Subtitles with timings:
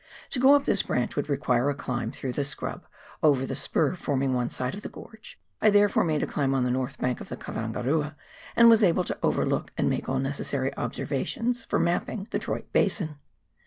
[0.31, 2.87] To go up this branch would require a climb through the scrub
[3.21, 6.63] over the spur forming one side of the gorge, I therefore made a climb on
[6.63, 8.15] the north bank of the Karangarua
[8.55, 13.19] and was able to overlook, and make all necessary observations for mapping, the Troyte basin.